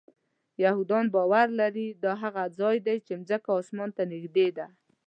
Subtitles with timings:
[0.63, 4.67] یهودان باور لري دا هغه ځای دی چې ځمکه آسمان ته نږدې ده.